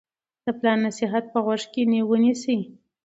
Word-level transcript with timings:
د 0.43 0.45
پلار 0.57 0.77
نصیحت 0.87 1.25
په 1.33 1.39
غوږ 1.45 1.63
کې 1.73 1.81
ونیسئ. 2.09 2.57